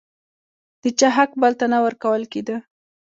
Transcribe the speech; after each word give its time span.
د 0.81 0.83
چا 0.99 1.09
حق 1.17 1.31
بل 1.41 1.53
ته 1.59 1.65
نه 1.73 1.79
ورکول 1.85 2.23
کېده. 2.31 2.55